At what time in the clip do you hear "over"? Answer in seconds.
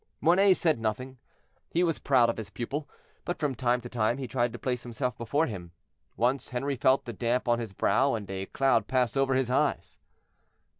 9.15-9.35